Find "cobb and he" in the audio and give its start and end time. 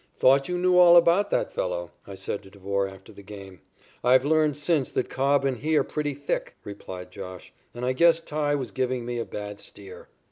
5.11-5.75